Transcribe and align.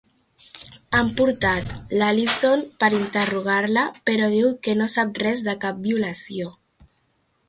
Han 0.99 1.09
portat 1.17 1.73
l'Allison 1.99 2.63
per 2.83 2.89
interrogar-la, 2.99 3.83
però 4.11 4.31
diu 4.31 4.49
que 4.69 4.75
no 4.79 4.87
sap 4.95 5.21
res 5.27 5.45
de 5.49 5.55
cap 5.67 5.85
violació. 5.89 6.49